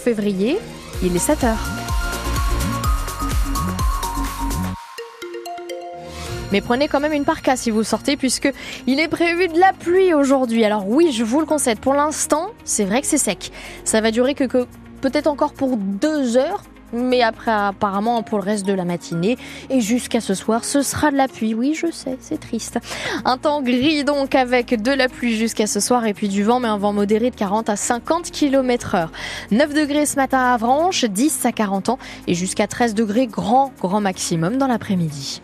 [0.00, 0.58] février,
[1.02, 1.68] il est 7 heures.
[6.52, 8.52] Mais prenez quand même une parka si vous sortez puisque
[8.86, 10.64] il est prévu de la pluie aujourd'hui.
[10.64, 11.78] Alors oui, je vous le concède.
[11.78, 13.52] Pour l'instant, c'est vrai que c'est sec.
[13.84, 14.66] Ça va durer que, que
[15.00, 16.62] peut-être encore pour deux heures,
[16.92, 19.36] mais après apparemment pour le reste de la matinée
[19.68, 21.54] et jusqu'à ce soir ce sera de la pluie.
[21.54, 22.78] Oui je sais c'est triste.
[23.24, 26.60] Un temps gris donc avec de la pluie jusqu'à ce soir et puis du vent
[26.60, 29.12] mais un vent modéré de 40 à 50 km heure.
[29.50, 33.72] 9 degrés ce matin à Avranches, 10 à 40 ans et jusqu'à 13 degrés grand
[33.80, 35.42] grand maximum dans l'après-midi.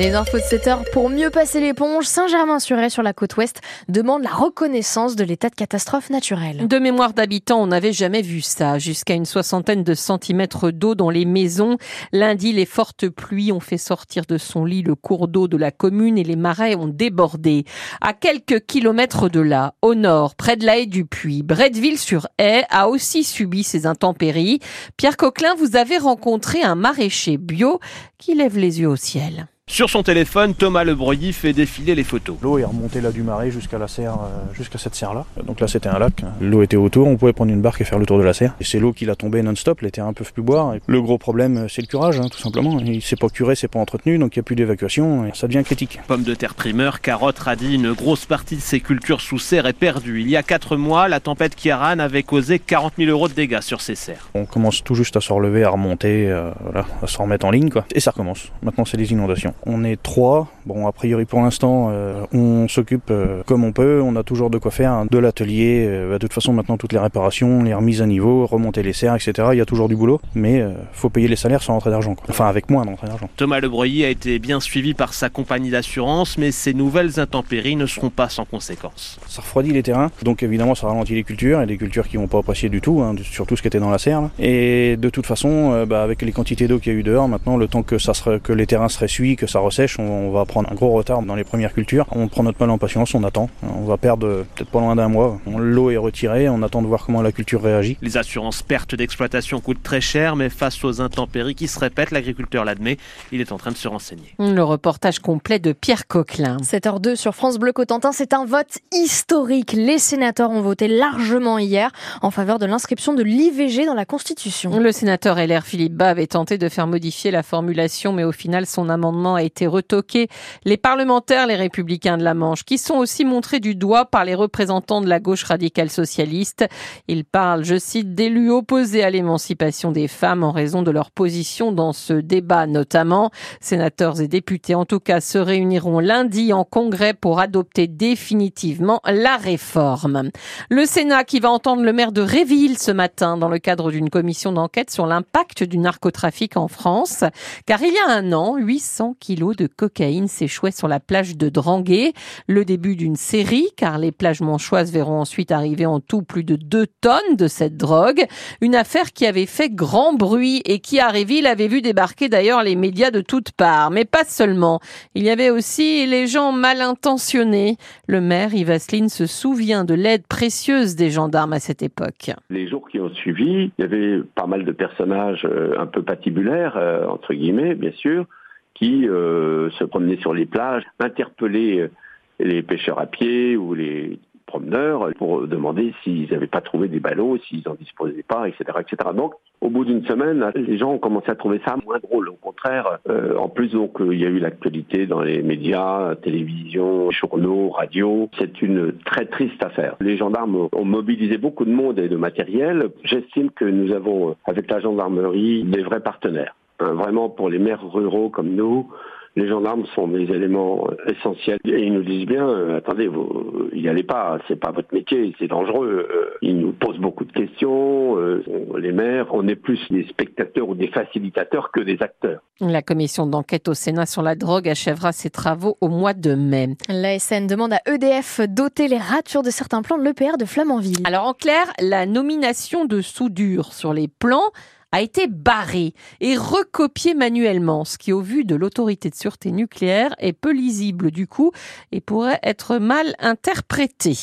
[0.00, 2.06] Les infos de 7 heures pour mieux passer l'éponge.
[2.06, 6.66] Saint-Germain-sur-Aie sur la côte ouest demande la reconnaissance de l'état de catastrophe naturelle.
[6.66, 8.78] De mémoire d'habitants, on n'avait jamais vu ça.
[8.78, 11.76] Jusqu'à une soixantaine de centimètres d'eau dans les maisons.
[12.12, 15.70] Lundi, les fortes pluies ont fait sortir de son lit le cours d'eau de la
[15.70, 17.66] commune et les marais ont débordé.
[18.00, 22.88] À quelques kilomètres de là, au nord, près de la haie du Puy, Bretteville-sur-Haie a
[22.88, 24.60] aussi subi ces intempéries.
[24.96, 27.80] Pierre Coquelin, vous avez rencontré un maraîcher bio
[28.16, 29.46] qui lève les yeux au ciel.
[29.70, 32.36] Sur son téléphone, Thomas Lebreuilly fait défiler les photos.
[32.42, 35.24] L'eau est remontée là du marais jusqu'à la serre, euh, jusqu'à cette serre-là.
[35.46, 36.24] Donc là, c'était un lac.
[36.40, 38.56] L'eau était autour, on pouvait prendre une barque et faire le tour de la serre.
[38.60, 40.74] Et c'est l'eau qui l'a tombé non-stop, les terrains peuvent plus boire.
[40.84, 42.80] Le gros problème, euh, c'est le curage, hein, tout simplement.
[42.80, 45.46] Il s'est pas curé, c'est pas entretenu, donc il n'y a plus d'évacuation et ça
[45.46, 46.00] devient critique.
[46.08, 49.72] Pommes de terre primeur, carottes, radis, une grosse partie de ces cultures sous serre est
[49.72, 50.20] perdue.
[50.20, 53.60] Il y a 4 mois, la tempête Kiaran avait causé 40 000 euros de dégâts
[53.60, 54.30] sur ces serres.
[54.34, 57.52] On commence tout juste à se relever, à remonter, euh, voilà, à se remettre en
[57.52, 57.84] ligne, quoi.
[57.94, 58.50] Et ça recommence.
[58.62, 59.54] Maintenant, c'est les inondations.
[59.66, 64.00] On est trois Bon, a priori pour l'instant, euh, on s'occupe euh, comme on peut.
[64.04, 65.06] On a toujours de quoi faire hein.
[65.10, 65.86] de l'atelier.
[65.88, 68.92] Euh, bah, de toute façon, maintenant toutes les réparations, les remises à niveau, remonter les
[68.92, 69.48] serres, etc.
[69.52, 72.14] Il y a toujours du boulot, mais faut payer les salaires sans rentrée d'argent.
[72.28, 73.28] Enfin, avec moins d'entrée d'argent.
[73.36, 77.86] Thomas Lebreuilly a été bien suivi par sa compagnie d'assurance, mais ces nouvelles intempéries ne
[77.86, 79.18] seront pas sans conséquences.
[79.26, 82.28] Ça refroidit les terrains, donc évidemment ça ralentit les cultures, et des cultures qui vont
[82.28, 84.28] pas apprécier du tout, hein, surtout ce qui était dans la serre.
[84.38, 87.56] Et de toute façon, bah, avec les quantités d'eau qu'il y a eu dehors, maintenant
[87.56, 90.44] le temps que ça que les terrains se ressuient, que ça ressèche, on, on va
[90.44, 92.06] prendre un gros retard dans les premières cultures.
[92.12, 93.50] On prend notre mal en patience, on attend.
[93.62, 95.40] On va perdre peut-être pas loin d'un mois.
[95.46, 97.96] L'eau est retirée, on attend de voir comment la culture réagit.
[98.00, 102.64] Les assurances pertes d'exploitation coûtent très cher, mais face aux intempéries qui se répètent, l'agriculteur
[102.64, 102.96] l'admet,
[103.32, 104.34] il est en train de se renseigner.
[104.38, 106.58] Le reportage complet de Pierre Coquelin.
[106.58, 109.72] 7h02 sur France Bleu Cotentin, c'est un vote historique.
[109.72, 111.90] Les sénateurs ont voté largement hier
[112.22, 114.78] en faveur de l'inscription de l'IVG dans la Constitution.
[114.78, 118.66] Le sénateur LR Philippe Bas avait tenté de faire modifier la formulation, mais au final,
[118.66, 120.28] son amendement a été retoqué.
[120.64, 124.34] Les parlementaires, les républicains de la Manche, qui sont aussi montrés du doigt par les
[124.34, 126.66] représentants de la gauche radicale socialiste.
[127.08, 131.72] Ils parlent, je cite, d'élus opposés à l'émancipation des femmes en raison de leur position
[131.72, 133.30] dans ce débat notamment.
[133.60, 139.36] Sénateurs et députés, en tout cas, se réuniront lundi en congrès pour adopter définitivement la
[139.36, 140.30] réforme.
[140.68, 144.10] Le Sénat qui va entendre le maire de Réville ce matin dans le cadre d'une
[144.10, 147.24] commission d'enquête sur l'impact du narcotrafic en France.
[147.66, 151.48] Car il y a un an, 800 kilos de cocaïne s'échouait sur la plage de
[151.48, 152.12] Dranguet.
[152.48, 156.56] Le début d'une série, car les plages manchoises verront ensuite arriver en tout plus de
[156.56, 158.24] 2 tonnes de cette drogue.
[158.60, 162.64] Une affaire qui avait fait grand bruit et qui, à Réville, avait vu débarquer d'ailleurs
[162.64, 163.90] les médias de toutes parts.
[163.90, 164.80] Mais pas seulement.
[165.14, 167.76] Il y avait aussi les gens mal intentionnés.
[168.08, 172.30] Le maire, Yves Asseline, se souvient de l'aide précieuse des gendarmes à cette époque.
[172.48, 176.02] Les jours qui ont suivi, il y avait pas mal de personnages euh, un peu
[176.02, 178.26] patibulaires, euh, entre guillemets, bien sûr,
[178.74, 181.90] qui euh, se promenaient sur les plages, interpellaient euh,
[182.38, 184.18] les pêcheurs à pied ou les
[184.50, 189.10] promeneurs pour demander s'ils n'avaient pas trouvé des ballots, s'ils n'en disposaient pas, etc., etc.
[189.14, 192.30] Donc, au bout d'une semaine, les gens ont commencé à trouver ça moins drôle.
[192.30, 197.10] Au contraire, euh, en plus, donc, il y a eu l'actualité dans les médias, télévision,
[197.10, 198.28] journaux, radio.
[198.38, 199.96] C'est une très triste affaire.
[200.00, 202.88] Les gendarmes ont mobilisé beaucoup de monde et de matériel.
[203.04, 206.54] J'estime que nous avons, avec la gendarmerie, des vrais partenaires.
[206.80, 208.88] Hein, vraiment pour les maires ruraux comme nous,
[209.36, 211.58] les gendarmes sont des éléments essentiels.
[211.64, 215.34] Et ils nous disent bien, euh, attendez, vous y allez pas, c'est pas votre métier,
[215.38, 216.08] c'est dangereux.
[216.10, 218.18] Euh, ils nous posent beaucoup de questions.
[218.18, 218.42] Euh,
[218.78, 222.40] les maires, on est plus des spectateurs ou des facilitateurs que des acteurs.
[222.60, 226.70] La commission d'enquête au Sénat sur la drogue achèvera ses travaux au mois de mai.
[226.88, 231.02] L'ASN demande à EDF d'ôter les ratures de certains plans de l'EPR de Flamanville.
[231.04, 234.50] Alors en clair, la nomination de soudure sur les plans
[234.92, 240.14] a été barré et recopié manuellement, ce qui au vu de l'autorité de sûreté nucléaire
[240.18, 241.52] est peu lisible du coup
[241.92, 244.16] et pourrait être mal interprété.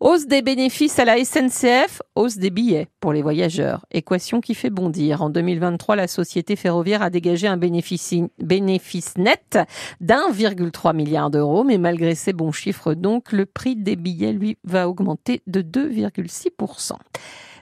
[0.00, 3.86] Hausse des bénéfices à la SNCF, hausse des billets pour les voyageurs.
[3.90, 5.22] Équation qui fait bondir.
[5.22, 9.58] En 2023, la société ferroviaire a dégagé un bénéfice, bénéfice net
[10.00, 14.88] d'1,3 milliard d'euros, mais malgré ces bons chiffres donc, le prix des billets lui va
[14.88, 16.92] augmenter de 2,6%.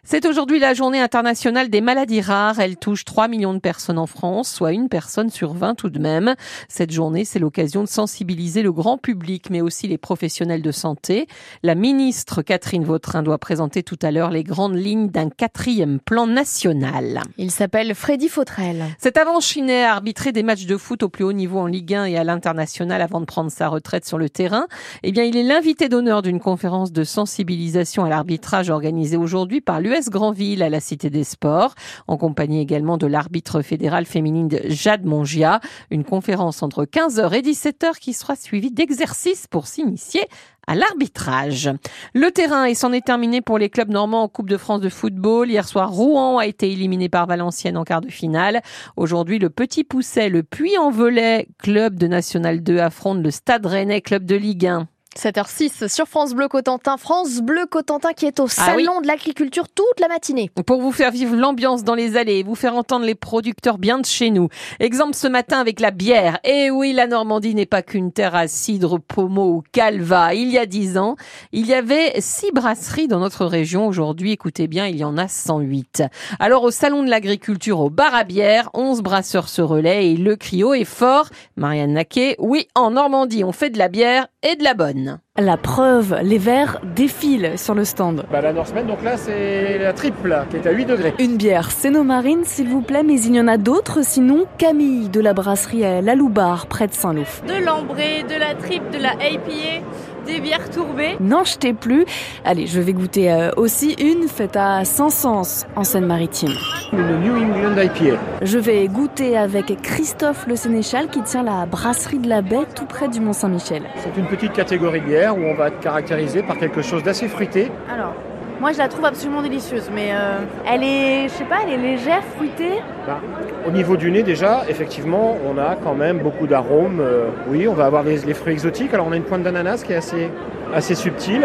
[0.05, 2.59] C'est aujourd'hui la journée internationale des maladies rares.
[2.59, 6.01] Elle touche 3 millions de personnes en France, soit une personne sur 20 tout de
[6.01, 6.35] même.
[6.69, 11.29] Cette journée, c'est l'occasion de sensibiliser le grand public, mais aussi les professionnels de santé.
[11.63, 16.27] La ministre Catherine Vautrin doit présenter tout à l'heure les grandes lignes d'un quatrième plan
[16.27, 17.23] national.
[17.39, 18.87] Il s'appelle Freddy Fautrel.
[18.99, 21.95] Cet avant Chinet a arbitré des matchs de foot au plus haut niveau en Ligue
[21.95, 24.67] 1 et à l'international avant de prendre sa retraite sur le terrain.
[25.05, 29.79] Eh bien, il est l'invité d'honneur d'une conférence de sensibilisation à l'arbitrage organisée aujourd'hui par
[29.79, 31.75] lui US Grandville à la Cité des Sports,
[32.07, 35.61] en compagnie également de l'arbitre fédéral féminine Jade Mongia.
[35.91, 40.23] Une conférence entre 15h et 17h qui sera suivie d'exercices pour s'initier
[40.67, 41.71] à l'arbitrage.
[42.15, 44.89] Le terrain, et s'en est terminé pour les clubs normands en Coupe de France de
[44.89, 45.51] football.
[45.51, 48.63] Hier soir, Rouen a été éliminé par Valenciennes en quart de finale.
[48.97, 54.25] Aujourd'hui, le Petit Pousset, le Puy-en-Velay, club de National 2, affronte le Stade Rennais, club
[54.25, 54.89] de Ligue 1.
[55.19, 56.97] 7h06 sur France Bleu Cotentin.
[56.97, 60.51] France Bleu Cotentin qui est au ah salon de l'agriculture toute la matinée.
[60.67, 63.99] Pour vous faire vivre l'ambiance dans les allées et vous faire entendre les producteurs bien
[63.99, 64.49] de chez nous.
[64.81, 66.39] Exemple ce matin avec la bière.
[66.45, 70.35] Eh oui, la Normandie n'est pas qu'une terre à cidre, pommeau ou calva.
[70.35, 71.17] Il y a dix ans,
[71.53, 73.87] il y avait six brasseries dans notre région.
[73.87, 76.05] Aujourd'hui, écoutez bien, il y en a 108.
[76.39, 80.37] Alors au salon de l'agriculture au bar à bière, 11 brasseurs se relaient et le
[80.37, 81.29] crio est fort.
[81.57, 85.02] Marianne Naquet, oui, en Normandie, on fait de la bière et de la bonne.
[85.39, 88.25] La preuve, les verres défilent sur le stand.
[88.31, 91.15] Bah, la Norseman, donc là, c'est la triple, qui est à 8 degrés.
[91.19, 91.71] Une bière
[92.05, 95.85] Marine, s'il vous plaît, mais il y en a d'autres, sinon Camille de la brasserie
[95.85, 97.27] à La Loubar, près de Saint-Loup.
[97.47, 99.83] De l'ambré, de la triple, de la APA
[100.27, 101.17] des bières tourbées.
[101.21, 102.05] N'en jetez plus.
[102.45, 106.53] Allez, je vais goûter euh, aussi une faite à Saint-Sens, en Seine-Maritime.
[106.93, 108.19] Une New England IPA.
[108.43, 112.87] Je vais goûter avec Christophe Le Sénéchal qui tient la brasserie de la Baie tout
[112.87, 113.83] près du Mont-Saint-Michel.
[113.97, 117.29] C'est une petite catégorie de bière où on va être caractérisé par quelque chose d'assez
[117.29, 117.71] fruité.
[117.91, 118.15] Alors,
[118.63, 120.39] moi, je la trouve absolument délicieuse, mais euh,
[120.71, 122.81] elle est, je sais pas, elle est légère, fruitée.
[123.09, 123.19] Bah,
[123.67, 127.01] au niveau du nez, déjà, effectivement, on a quand même beaucoup d'arômes.
[127.01, 128.95] Euh, oui, on va avoir les, fruits exotiques.
[128.95, 130.31] Alors, on a une pointe d'ananas qui est assez,
[130.73, 131.45] assez subtile.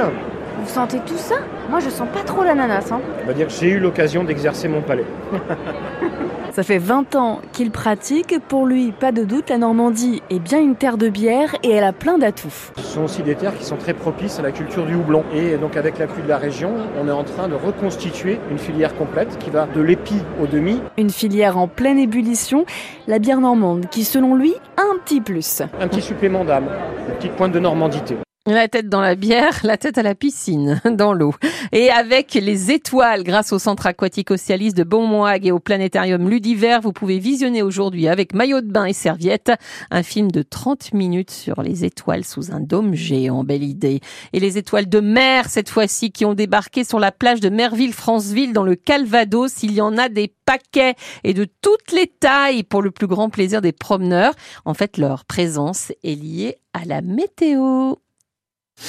[0.61, 1.37] Vous sentez tout ça?
[1.71, 2.91] Moi, je sens pas trop l'ananas.
[2.91, 3.01] Hein.
[3.23, 5.05] On va dire que j'ai eu l'occasion d'exercer mon palais.
[6.57, 8.33] Ça fait 20 ans qu'il pratique.
[8.47, 11.83] Pour lui, pas de doute, la Normandie est bien une terre de bière et elle
[11.83, 12.71] a plein d'atouts.
[12.77, 15.23] Ce sont aussi des terres qui sont très propices à la culture du houblon.
[15.35, 18.95] Et donc avec l'appui de la région, on est en train de reconstituer une filière
[18.95, 20.81] complète qui va de l'épi au demi.
[20.97, 22.65] Une filière en pleine ébullition,
[23.05, 25.61] la bière normande qui selon lui a un petit plus.
[25.79, 26.69] Un petit supplément d'âme,
[27.07, 28.17] une petite pointe de normandité.
[28.49, 31.33] La tête dans la bière, la tête à la piscine, dans l'eau.
[31.73, 36.77] Et avec les étoiles, grâce au centre aquatique Océalis de Beaumoag et au planétarium Ludiver,
[36.81, 39.51] vous pouvez visionner aujourd'hui avec maillot de bain et serviette
[39.91, 43.43] un film de 30 minutes sur les étoiles sous un dôme géant.
[43.43, 43.99] Belle idée.
[44.31, 48.53] Et les étoiles de mer, cette fois-ci, qui ont débarqué sur la plage de Merville-Franceville
[48.53, 49.61] dans le Calvados.
[49.61, 50.95] Il y en a des paquets
[51.25, 54.35] et de toutes les tailles pour le plus grand plaisir des promeneurs.
[54.63, 57.95] En fait, leur présence est liée à la météo.